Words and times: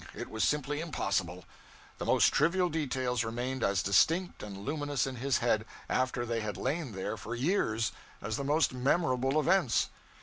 It 0.15 0.31
was 0.31 0.43
simply 0.43 0.81
impossible. 0.81 1.45
The 1.99 2.05
most 2.07 2.33
trivial 2.33 2.69
details 2.69 3.23
remained 3.23 3.63
as 3.63 3.83
distinct 3.83 4.41
and 4.41 4.57
luminous 4.57 5.05
in 5.05 5.17
his 5.17 5.37
head, 5.37 5.63
after 5.87 6.25
they 6.25 6.41
had 6.41 6.57
lain 6.57 6.93
there 6.93 7.17
for 7.17 7.35
years, 7.35 7.91
as 8.19 8.35
the 8.35 8.43
most 8.43 8.73
memorable 8.73 9.39
events. 9.39 9.89